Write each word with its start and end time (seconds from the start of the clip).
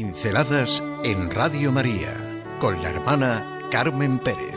Pinceladas 0.00 0.84
en 1.02 1.28
Radio 1.28 1.72
María 1.72 2.14
con 2.60 2.80
la 2.80 2.90
hermana 2.90 3.66
Carmen 3.68 4.20
Pérez. 4.20 4.54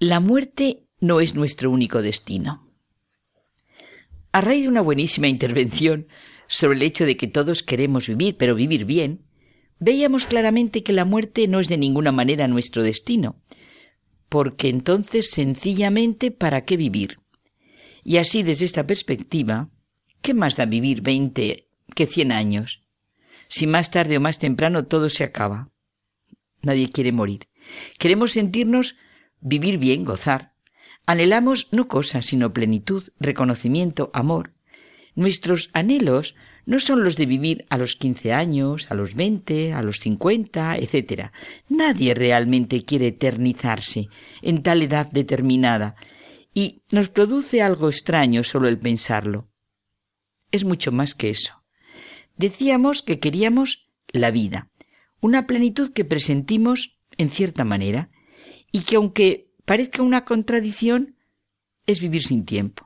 La 0.00 0.18
muerte 0.18 0.88
no 0.98 1.20
es 1.20 1.36
nuestro 1.36 1.70
único 1.70 2.02
destino. 2.02 2.68
A 4.32 4.40
raíz 4.40 4.64
de 4.64 4.68
una 4.70 4.80
buenísima 4.80 5.28
intervención 5.28 6.08
sobre 6.48 6.78
el 6.78 6.82
hecho 6.82 7.06
de 7.06 7.16
que 7.16 7.28
todos 7.28 7.62
queremos 7.62 8.08
vivir, 8.08 8.36
pero 8.36 8.56
vivir 8.56 8.86
bien, 8.86 9.25
veíamos 9.78 10.26
claramente 10.26 10.82
que 10.82 10.92
la 10.92 11.04
muerte 11.04 11.48
no 11.48 11.60
es 11.60 11.68
de 11.68 11.78
ninguna 11.78 12.12
manera 12.12 12.48
nuestro 12.48 12.82
destino, 12.82 13.42
porque 14.28 14.68
entonces 14.68 15.30
sencillamente 15.30 16.30
¿para 16.30 16.64
qué 16.64 16.76
vivir? 16.76 17.16
Y 18.04 18.18
así 18.18 18.42
desde 18.42 18.64
esta 18.64 18.86
perspectiva, 18.86 19.70
¿qué 20.22 20.34
más 20.34 20.56
da 20.56 20.66
vivir 20.66 21.02
veinte 21.02 21.68
que 21.94 22.06
cien 22.06 22.32
años? 22.32 22.82
Si 23.48 23.66
más 23.66 23.90
tarde 23.90 24.16
o 24.16 24.20
más 24.20 24.38
temprano 24.38 24.86
todo 24.86 25.10
se 25.10 25.24
acaba. 25.24 25.70
Nadie 26.62 26.88
quiere 26.88 27.12
morir. 27.12 27.48
Queremos 27.98 28.32
sentirnos 28.32 28.96
vivir 29.40 29.78
bien, 29.78 30.04
gozar. 30.04 30.54
Anhelamos 31.04 31.68
no 31.72 31.86
cosas, 31.86 32.26
sino 32.26 32.52
plenitud, 32.52 33.08
reconocimiento, 33.20 34.10
amor. 34.12 34.54
Nuestros 35.14 35.70
anhelos 35.72 36.34
no 36.66 36.80
son 36.80 37.04
los 37.04 37.16
de 37.16 37.26
vivir 37.26 37.64
a 37.70 37.78
los 37.78 37.94
quince 37.94 38.32
años, 38.32 38.90
a 38.90 38.94
los 38.94 39.14
veinte, 39.14 39.72
a 39.72 39.82
los 39.82 40.00
cincuenta, 40.00 40.76
etc. 40.76 41.30
Nadie 41.68 42.12
realmente 42.12 42.84
quiere 42.84 43.06
eternizarse 43.06 44.08
en 44.42 44.62
tal 44.62 44.82
edad 44.82 45.10
determinada, 45.10 45.94
y 46.52 46.82
nos 46.90 47.08
produce 47.08 47.62
algo 47.62 47.88
extraño 47.88 48.42
solo 48.42 48.66
el 48.66 48.78
pensarlo. 48.78 49.48
Es 50.50 50.64
mucho 50.64 50.90
más 50.90 51.14
que 51.14 51.30
eso. 51.30 51.62
Decíamos 52.36 53.02
que 53.02 53.20
queríamos 53.20 53.88
la 54.08 54.30
vida, 54.30 54.70
una 55.20 55.46
plenitud 55.46 55.92
que 55.92 56.04
presentimos 56.04 56.98
en 57.16 57.30
cierta 57.30 57.64
manera, 57.64 58.10
y 58.72 58.80
que 58.80 58.96
aunque 58.96 59.52
parezca 59.64 60.02
una 60.02 60.24
contradicción, 60.24 61.16
es 61.86 62.00
vivir 62.00 62.24
sin 62.24 62.44
tiempo. 62.44 62.85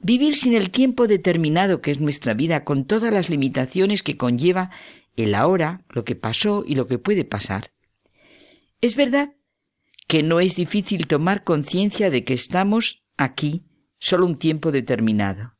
Vivir 0.00 0.36
sin 0.36 0.54
el 0.54 0.70
tiempo 0.70 1.06
determinado 1.06 1.80
que 1.80 1.90
es 1.90 2.00
nuestra 2.00 2.34
vida, 2.34 2.64
con 2.64 2.84
todas 2.84 3.12
las 3.12 3.28
limitaciones 3.28 4.02
que 4.02 4.16
conlleva 4.16 4.70
el 5.16 5.34
ahora, 5.34 5.84
lo 5.90 6.04
que 6.04 6.14
pasó 6.14 6.64
y 6.66 6.76
lo 6.76 6.86
que 6.86 6.98
puede 6.98 7.24
pasar. 7.24 7.72
Es 8.80 8.94
verdad 8.94 9.34
que 10.06 10.22
no 10.22 10.40
es 10.40 10.56
difícil 10.56 11.06
tomar 11.06 11.42
conciencia 11.44 12.10
de 12.10 12.24
que 12.24 12.34
estamos 12.34 13.04
aquí 13.16 13.64
solo 13.98 14.26
un 14.26 14.38
tiempo 14.38 14.70
determinado. 14.70 15.56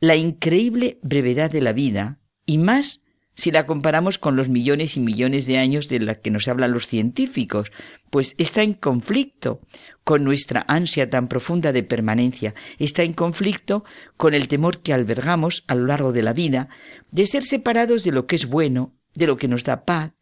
La 0.00 0.16
increíble 0.16 0.98
brevedad 1.02 1.50
de 1.50 1.60
la 1.60 1.72
vida, 1.72 2.20
y 2.44 2.58
más 2.58 3.04
si 3.38 3.52
la 3.52 3.66
comparamos 3.66 4.18
con 4.18 4.34
los 4.34 4.48
millones 4.48 4.96
y 4.96 5.00
millones 5.00 5.46
de 5.46 5.58
años 5.58 5.88
de 5.88 6.00
la 6.00 6.16
que 6.16 6.32
nos 6.32 6.48
hablan 6.48 6.72
los 6.72 6.88
científicos, 6.88 7.70
pues 8.10 8.34
está 8.36 8.64
en 8.64 8.74
conflicto 8.74 9.60
con 10.02 10.24
nuestra 10.24 10.64
ansia 10.66 11.08
tan 11.08 11.28
profunda 11.28 11.70
de 11.70 11.84
permanencia, 11.84 12.56
está 12.80 13.04
en 13.04 13.12
conflicto 13.12 13.84
con 14.16 14.34
el 14.34 14.48
temor 14.48 14.82
que 14.82 14.92
albergamos 14.92 15.62
a 15.68 15.76
lo 15.76 15.86
largo 15.86 16.12
de 16.12 16.24
la 16.24 16.32
vida 16.32 16.68
de 17.12 17.28
ser 17.28 17.44
separados 17.44 18.02
de 18.02 18.10
lo 18.10 18.26
que 18.26 18.34
es 18.34 18.46
bueno, 18.46 18.96
de 19.14 19.28
lo 19.28 19.36
que 19.36 19.46
nos 19.46 19.62
da 19.62 19.84
paz, 19.84 20.14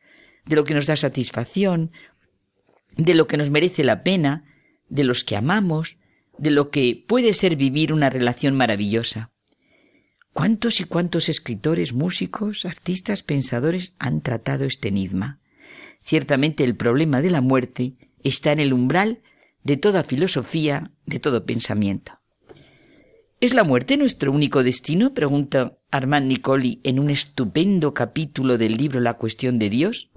de 0.45 0.57
lo 0.57 0.65
que 0.65 0.75
nos 0.75 0.87
da 0.87 0.99
satisfacción, 0.99 1.93
de 2.99 3.15
lo 3.15 3.27
que 3.27 3.39
nos 3.39 3.49
merece 3.49 3.83
la 3.83 4.03
pena, 4.03 4.45
de 4.91 5.05
los 5.05 5.25
que 5.25 5.37
amamos, 5.37 5.97
de 6.37 6.51
lo 6.51 6.69
que 6.69 7.03
puede 7.09 7.33
ser 7.33 7.57
vivir 7.57 7.95
una 7.95 8.11
relación 8.11 8.55
maravillosa. 8.55 9.33
¿Cuántos 10.37 10.83
y 10.83 10.85
cuántos 10.85 11.31
escritores, 11.31 11.95
músicos, 11.95 12.67
artistas, 12.67 13.23
pensadores 13.23 13.97
han 13.99 14.21
tratado 14.21 14.67
este 14.67 14.89
enigma? 14.89 15.41
Ciertamente 16.03 16.63
el 16.63 16.77
problema 16.77 17.23
de 17.23 17.31
la 17.31 17.41
muerte 17.41 17.95
está 18.23 18.53
en 18.53 18.61
el 18.61 18.75
umbral 18.75 19.23
de 19.65 19.79
toda 19.79 20.05
filosofía, 20.05 20.93
de 21.07 21.21
todo 21.21 21.47
pensamiento. 21.47 22.21
¿Es 23.41 23.55
la 23.55 23.65
muerte 23.65 23.97
nuestro 23.97 24.31
único 24.31 24.63
destino? 24.63 25.15
pregunta 25.15 25.79
Armand 25.91 26.27
Nicoli 26.27 26.83
en 26.85 27.01
un 27.01 27.09
estupendo 27.09 27.95
capítulo 27.95 28.59
del 28.59 28.77
libro 28.77 29.01
La 29.01 29.15
cuestión 29.15 29.59
de 29.59 29.71
Dios. 29.71 30.11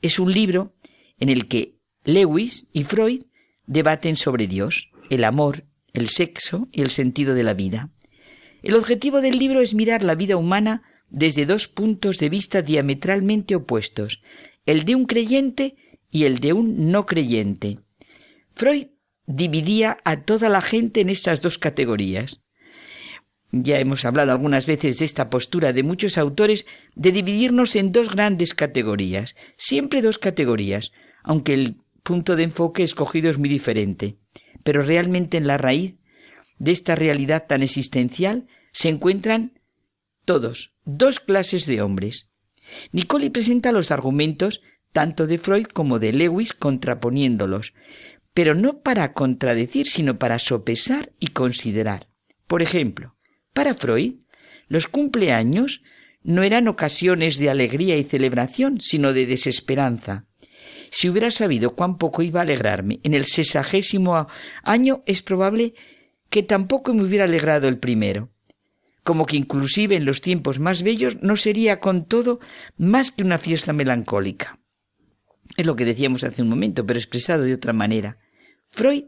Es 0.00 0.18
un 0.18 0.32
libro 0.32 0.72
en 1.18 1.28
el 1.28 1.46
que 1.46 1.76
Lewis 2.04 2.70
y 2.72 2.84
Freud 2.84 3.24
debaten 3.66 4.16
sobre 4.16 4.46
Dios, 4.46 4.88
el 5.10 5.24
amor, 5.24 5.66
el 5.92 6.08
sexo 6.08 6.68
y 6.72 6.80
el 6.80 6.88
sentido 6.88 7.34
de 7.34 7.42
la 7.42 7.52
vida. 7.52 7.90
El 8.62 8.74
objetivo 8.74 9.20
del 9.20 9.38
libro 9.38 9.60
es 9.60 9.74
mirar 9.74 10.04
la 10.04 10.14
vida 10.14 10.36
humana 10.36 10.82
desde 11.08 11.46
dos 11.46 11.68
puntos 11.68 12.18
de 12.18 12.28
vista 12.28 12.62
diametralmente 12.62 13.54
opuestos, 13.56 14.22
el 14.64 14.84
de 14.84 14.94
un 14.94 15.04
creyente 15.04 15.76
y 16.10 16.24
el 16.24 16.38
de 16.38 16.52
un 16.52 16.90
no 16.90 17.04
creyente. 17.04 17.80
Freud 18.54 18.86
dividía 19.26 19.98
a 20.04 20.22
toda 20.22 20.48
la 20.48 20.60
gente 20.60 21.00
en 21.00 21.10
estas 21.10 21.42
dos 21.42 21.58
categorías. 21.58 22.44
Ya 23.50 23.78
hemos 23.78 24.04
hablado 24.04 24.32
algunas 24.32 24.64
veces 24.66 24.98
de 24.98 25.04
esta 25.04 25.28
postura 25.28 25.72
de 25.72 25.82
muchos 25.82 26.16
autores 26.16 26.64
de 26.94 27.12
dividirnos 27.12 27.76
en 27.76 27.92
dos 27.92 28.08
grandes 28.08 28.54
categorías, 28.54 29.34
siempre 29.56 30.00
dos 30.00 30.18
categorías, 30.18 30.92
aunque 31.22 31.54
el 31.54 31.76
punto 32.02 32.36
de 32.36 32.44
enfoque 32.44 32.82
escogido 32.82 33.30
es 33.30 33.38
muy 33.38 33.48
diferente. 33.48 34.16
Pero 34.64 34.82
realmente 34.82 35.36
en 35.36 35.46
la 35.46 35.58
raíz 35.58 35.96
de 36.62 36.70
esta 36.70 36.94
realidad 36.94 37.46
tan 37.48 37.64
existencial 37.64 38.46
se 38.72 38.88
encuentran 38.88 39.58
todos, 40.24 40.76
dos 40.84 41.18
clases 41.18 41.66
de 41.66 41.82
hombres. 41.82 42.30
Nicoli 42.92 43.30
presenta 43.30 43.72
los 43.72 43.90
argumentos 43.90 44.62
tanto 44.92 45.26
de 45.26 45.38
Freud 45.38 45.66
como 45.66 45.98
de 45.98 46.12
Lewis 46.12 46.52
contraponiéndolos, 46.52 47.74
pero 48.32 48.54
no 48.54 48.80
para 48.80 49.12
contradecir, 49.12 49.88
sino 49.88 50.20
para 50.20 50.38
sopesar 50.38 51.10
y 51.18 51.28
considerar. 51.28 52.06
Por 52.46 52.62
ejemplo, 52.62 53.16
para 53.52 53.74
Freud, 53.74 54.20
los 54.68 54.86
cumpleaños 54.86 55.82
no 56.22 56.44
eran 56.44 56.68
ocasiones 56.68 57.38
de 57.38 57.50
alegría 57.50 57.96
y 57.96 58.04
celebración, 58.04 58.80
sino 58.80 59.12
de 59.12 59.26
desesperanza. 59.26 60.26
Si 60.90 61.08
hubiera 61.08 61.32
sabido 61.32 61.74
cuán 61.74 61.98
poco 61.98 62.22
iba 62.22 62.38
a 62.38 62.44
alegrarme 62.44 63.00
en 63.02 63.14
el 63.14 63.24
sesagésimo 63.24 64.28
año, 64.62 65.02
es 65.06 65.22
probable 65.22 65.74
que 66.32 66.42
tampoco 66.42 66.94
me 66.94 67.02
hubiera 67.02 67.24
alegrado 67.24 67.68
el 67.68 67.76
primero, 67.76 68.30
como 69.04 69.26
que 69.26 69.36
inclusive 69.36 69.96
en 69.96 70.06
los 70.06 70.22
tiempos 70.22 70.60
más 70.60 70.82
bellos 70.82 71.22
no 71.22 71.36
sería 71.36 71.78
con 71.78 72.06
todo 72.06 72.40
más 72.78 73.12
que 73.12 73.22
una 73.22 73.36
fiesta 73.36 73.74
melancólica. 73.74 74.58
Es 75.58 75.66
lo 75.66 75.76
que 75.76 75.84
decíamos 75.84 76.24
hace 76.24 76.40
un 76.40 76.48
momento, 76.48 76.86
pero 76.86 76.98
expresado 76.98 77.42
de 77.42 77.52
otra 77.52 77.74
manera. 77.74 78.16
Freud 78.70 79.04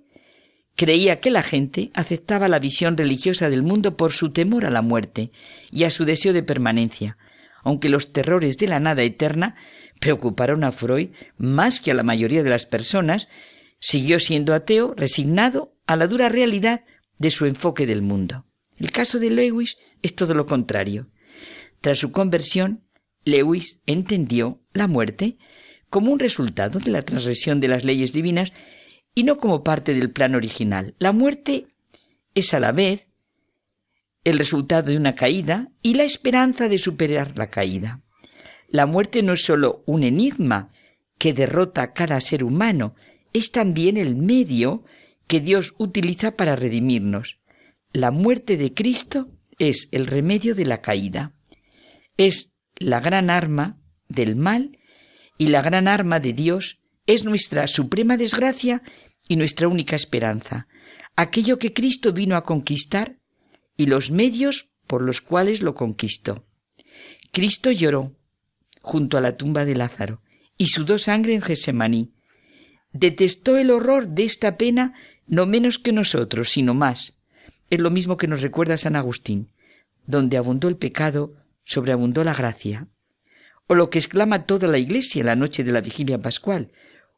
creía 0.76 1.20
que 1.20 1.30
la 1.30 1.42
gente 1.42 1.90
aceptaba 1.94 2.46
la 2.46 2.58
visión 2.58 2.94
religiosa 2.94 3.48
del 3.48 3.62
mundo 3.62 3.96
por 3.96 4.12
su 4.12 4.30
temor 4.30 4.66
a 4.66 4.70
la 4.70 4.82
muerte 4.82 5.32
y 5.70 5.84
a 5.84 5.90
su 5.90 6.04
deseo 6.04 6.34
de 6.34 6.42
permanencia, 6.42 7.16
aunque 7.62 7.88
los 7.88 8.12
terrores 8.12 8.58
de 8.58 8.68
la 8.68 8.80
nada 8.80 9.02
eterna 9.02 9.56
preocuparon 9.98 10.62
a 10.62 10.72
Freud 10.72 11.08
más 11.38 11.80
que 11.80 11.90
a 11.90 11.94
la 11.94 12.02
mayoría 12.02 12.42
de 12.42 12.50
las 12.50 12.66
personas, 12.66 13.28
siguió 13.80 14.20
siendo 14.20 14.52
ateo, 14.52 14.92
resignado 14.94 15.72
a 15.86 15.96
la 15.96 16.06
dura 16.06 16.28
realidad 16.28 16.84
de 17.18 17.30
su 17.30 17.46
enfoque 17.46 17.86
del 17.86 18.02
mundo. 18.02 18.46
El 18.76 18.90
caso 18.90 19.18
de 19.18 19.30
Lewis 19.30 19.76
es 20.02 20.14
todo 20.14 20.34
lo 20.34 20.46
contrario. 20.46 21.08
Tras 21.80 21.98
su 21.98 22.12
conversión, 22.12 22.84
Lewis 23.24 23.80
entendió 23.86 24.60
la 24.72 24.86
muerte 24.86 25.38
como 25.90 26.12
un 26.12 26.18
resultado 26.18 26.80
de 26.80 26.90
la 26.90 27.02
transgresión 27.02 27.60
de 27.60 27.68
las 27.68 27.84
leyes 27.84 28.12
divinas 28.12 28.52
y 29.14 29.22
no 29.22 29.38
como 29.38 29.62
parte 29.62 29.94
del 29.94 30.10
plan 30.10 30.34
original. 30.34 30.94
La 30.98 31.12
muerte 31.12 31.68
es 32.34 32.52
a 32.52 32.60
la 32.60 32.72
vez 32.72 33.06
el 34.24 34.38
resultado 34.38 34.90
de 34.90 34.96
una 34.96 35.14
caída 35.14 35.70
y 35.82 35.94
la 35.94 36.04
esperanza 36.04 36.68
de 36.68 36.78
superar 36.78 37.36
la 37.36 37.50
caída. 37.50 38.02
La 38.68 38.86
muerte 38.86 39.22
no 39.22 39.34
es 39.34 39.44
sólo 39.44 39.84
un 39.86 40.02
enigma 40.02 40.72
que 41.18 41.32
derrota 41.32 41.82
a 41.82 41.92
cada 41.92 42.20
ser 42.20 42.42
humano, 42.42 42.94
es 43.32 43.52
también 43.52 43.96
el 43.96 44.16
medio 44.16 44.84
que 45.26 45.40
Dios 45.40 45.74
utiliza 45.78 46.36
para 46.36 46.56
redimirnos. 46.56 47.38
La 47.92 48.10
muerte 48.10 48.56
de 48.56 48.74
Cristo 48.74 49.30
es 49.58 49.88
el 49.92 50.06
remedio 50.06 50.54
de 50.54 50.66
la 50.66 50.80
caída. 50.80 51.32
Es 52.16 52.54
la 52.76 53.00
gran 53.00 53.30
arma 53.30 53.80
del 54.08 54.36
mal 54.36 54.78
y 55.38 55.48
la 55.48 55.62
gran 55.62 55.88
arma 55.88 56.20
de 56.20 56.32
Dios 56.32 56.80
es 57.06 57.24
nuestra 57.24 57.66
suprema 57.66 58.16
desgracia 58.16 58.82
y 59.28 59.36
nuestra 59.36 59.68
única 59.68 59.96
esperanza, 59.96 60.68
aquello 61.16 61.58
que 61.58 61.72
Cristo 61.72 62.12
vino 62.12 62.36
a 62.36 62.44
conquistar 62.44 63.18
y 63.76 63.86
los 63.86 64.10
medios 64.10 64.70
por 64.86 65.02
los 65.02 65.20
cuales 65.20 65.62
lo 65.62 65.74
conquistó. 65.74 66.46
Cristo 67.32 67.70
lloró, 67.70 68.16
junto 68.80 69.16
a 69.16 69.20
la 69.20 69.36
tumba 69.36 69.64
de 69.64 69.74
Lázaro 69.74 70.22
y 70.56 70.68
sudó 70.68 70.98
sangre 70.98 71.34
en 71.34 71.42
Gesemaní. 71.42 72.12
Detestó 72.92 73.56
el 73.56 73.70
horror 73.70 74.08
de 74.08 74.24
esta 74.24 74.56
pena 74.56 74.94
no 75.26 75.46
menos 75.46 75.78
que 75.78 75.92
nosotros, 75.92 76.50
sino 76.50 76.74
más. 76.74 77.18
Es 77.70 77.80
lo 77.80 77.90
mismo 77.90 78.16
que 78.16 78.28
nos 78.28 78.42
recuerda 78.42 78.76
San 78.76 78.96
Agustín. 78.96 79.48
Donde 80.06 80.36
abundó 80.36 80.68
el 80.68 80.76
pecado, 80.76 81.34
sobreabundó 81.64 82.24
la 82.24 82.34
gracia. 82.34 82.88
O 83.66 83.74
lo 83.74 83.88
que 83.88 83.98
exclama 83.98 84.46
toda 84.46 84.68
la 84.68 84.78
Iglesia 84.78 85.24
la 85.24 85.36
noche 85.36 85.64
de 85.64 85.72
la 85.72 85.80
vigilia 85.80 86.20
pascual. 86.20 86.72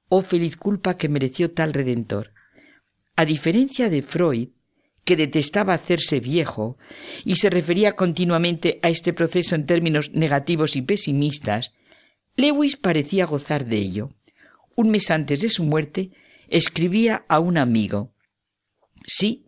Oh 0.09 0.23
feliz 0.23 0.57
culpa 0.57 0.97
que 0.97 1.09
mereció 1.09 1.51
tal 1.51 1.73
redentor. 1.75 2.33
A 3.17 3.25
diferencia 3.25 3.91
de 3.91 4.03
Freud, 4.03 4.49
que 5.05 5.17
detestaba 5.17 5.75
hacerse 5.75 6.21
viejo 6.21 6.79
y 7.25 7.37
se 7.37 7.49
refería 7.49 7.97
continuamente 7.97 8.79
a 8.83 8.89
este 8.89 9.13
proceso 9.13 9.55
en 9.55 9.67
términos 9.67 10.11
negativos 10.13 10.77
y 10.77 10.83
pesimistas, 10.83 11.73
Lewis 12.37 12.77
parecía 12.77 13.25
gozar 13.25 13.67
de 13.67 13.79
ello. 13.79 14.11
Un 14.75 14.91
mes 14.91 15.11
antes 15.11 15.41
de 15.41 15.49
su 15.49 15.65
muerte, 15.65 16.11
escribía 16.49 17.25
a 17.29 17.41
un 17.41 17.59
amigo 17.59 18.13
Sí, 19.07 19.47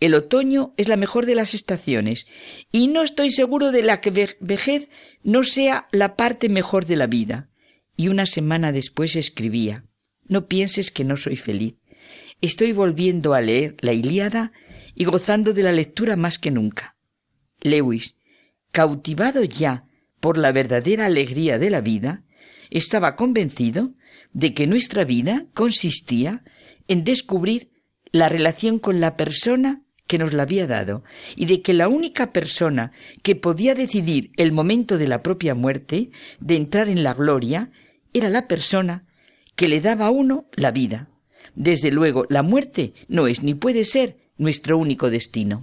el 0.00 0.14
otoño 0.14 0.74
es 0.76 0.88
la 0.88 0.96
mejor 0.96 1.26
de 1.26 1.34
las 1.34 1.54
estaciones, 1.54 2.26
y 2.72 2.88
no 2.88 3.02
estoy 3.02 3.30
seguro 3.30 3.70
de 3.70 3.82
la 3.82 4.00
que 4.00 4.36
vejez 4.40 4.88
no 5.22 5.44
sea 5.44 5.88
la 5.92 6.16
parte 6.16 6.48
mejor 6.48 6.86
de 6.86 6.96
la 6.96 7.06
vida. 7.06 7.50
Y 7.96 8.08
una 8.08 8.26
semana 8.26 8.72
después 8.72 9.14
escribía 9.14 9.84
No 10.24 10.48
pienses 10.48 10.90
que 10.90 11.04
no 11.04 11.16
soy 11.16 11.36
feliz. 11.36 11.74
Estoy 12.40 12.72
volviendo 12.72 13.34
a 13.34 13.42
leer 13.42 13.76
la 13.80 13.92
Ilíada 13.92 14.52
y 14.94 15.04
gozando 15.04 15.52
de 15.52 15.62
la 15.62 15.72
lectura 15.72 16.16
más 16.16 16.38
que 16.38 16.50
nunca. 16.50 16.96
Lewis, 17.60 18.16
cautivado 18.72 19.44
ya 19.44 19.84
por 20.18 20.38
la 20.38 20.50
verdadera 20.50 21.06
alegría 21.06 21.58
de 21.58 21.68
la 21.68 21.82
vida, 21.82 22.24
estaba 22.70 23.16
convencido 23.16 23.92
de 24.32 24.54
que 24.54 24.66
nuestra 24.66 25.04
vida 25.04 25.46
consistía 25.54 26.42
en 26.88 27.04
descubrir 27.04 27.70
la 28.12 28.28
relación 28.28 28.78
con 28.78 29.00
la 29.00 29.16
persona 29.16 29.82
que 30.06 30.18
nos 30.18 30.32
la 30.32 30.42
había 30.42 30.66
dado 30.66 31.04
y 31.36 31.46
de 31.46 31.62
que 31.62 31.72
la 31.72 31.88
única 31.88 32.32
persona 32.32 32.90
que 33.22 33.36
podía 33.36 33.74
decidir 33.74 34.32
el 34.36 34.52
momento 34.52 34.98
de 34.98 35.06
la 35.06 35.22
propia 35.22 35.54
muerte, 35.54 36.10
de 36.40 36.56
entrar 36.56 36.88
en 36.88 37.04
la 37.04 37.14
gloria, 37.14 37.70
era 38.12 38.28
la 38.28 38.48
persona 38.48 39.06
que 39.54 39.68
le 39.68 39.80
daba 39.80 40.06
a 40.06 40.10
uno 40.10 40.46
la 40.56 40.72
vida. 40.72 41.08
Desde 41.54 41.92
luego, 41.92 42.26
la 42.28 42.42
muerte 42.42 42.92
no 43.08 43.28
es 43.28 43.42
ni 43.42 43.54
puede 43.54 43.84
ser 43.84 44.16
nuestro 44.36 44.78
único 44.78 45.10
destino. 45.10 45.62